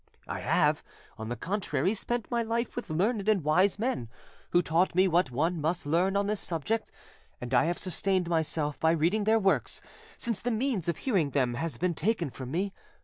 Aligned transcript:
I 0.27 0.39
have, 0.39 0.83
on 1.19 1.29
the 1.29 1.35
contrary, 1.35 1.93
spent 1.93 2.31
my 2.31 2.41
life 2.41 2.75
with 2.75 2.89
learned 2.89 3.29
and 3.29 3.43
wise 3.43 3.77
men 3.77 4.09
who 4.49 4.63
taught 4.63 4.95
me 4.95 5.07
what 5.07 5.29
one 5.29 5.61
must 5.61 5.85
learn 5.85 6.17
on 6.17 6.25
this 6.25 6.39
subject, 6.39 6.91
and 7.39 7.53
I 7.53 7.65
have 7.65 7.77
sustained 7.77 8.27
myself 8.27 8.79
by 8.79 8.93
reading 8.93 9.25
their 9.25 9.37
works, 9.37 9.79
since 10.17 10.39
the 10.41 10.49
means 10.49 10.89
of 10.89 10.97
hearing 10.97 11.29
them 11.29 11.53
has 11.53 11.77
been 11.77 11.93
taken 11.93 12.31
from 12.31 12.49
me. 12.49 12.73